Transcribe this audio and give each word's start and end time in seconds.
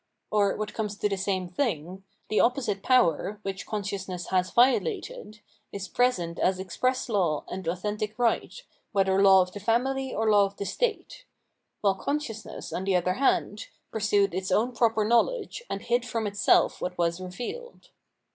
Or, 0.31 0.55
what 0.55 0.73
comes 0.73 0.97
to 0.97 1.07
the 1.07 1.15
same 1.15 1.47
thing, 1.47 2.03
the 2.27 2.39
opposite 2.39 2.81
power, 2.81 3.37
which 3.43 3.67
consciousness 3.67 4.29
has 4.29 4.49
violated, 4.49 5.41
is 5.71 5.87
present 5.87 6.39
as 6.39 6.59
express 6.59 7.07
law 7.07 7.43
and 7.47 7.67
authentic 7.67 8.17
right, 8.17 8.63
whether 8.93 9.21
law 9.21 9.43
of 9.43 9.51
the 9.51 9.59
family 9.59 10.11
or 10.11 10.27
law 10.27 10.45
of 10.45 10.57
the 10.57 10.65
state; 10.65 11.25
while 11.81 11.93
consciousness, 11.93 12.73
on 12.73 12.85
the 12.85 12.95
other 12.95 13.13
hand, 13.13 13.67
pursued 13.91 14.33
its 14.33 14.51
own 14.51 14.71
proper 14.73 15.05
knowledge, 15.05 15.61
and 15.69 15.83
hid 15.83 16.03
from 16.03 16.25
itself 16.25 16.81
what 16.81 16.97
was 16.97 17.21
revealed. 17.21 17.89